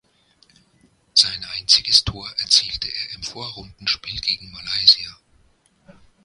Sein 1.13 1.45
einziges 1.59 2.03
Tor 2.03 2.27
erzielte 2.39 2.87
er 2.87 3.13
im 3.17 3.21
Vorrundenspiel 3.21 4.19
gegen 4.19 4.49
Malaysia. 4.51 5.15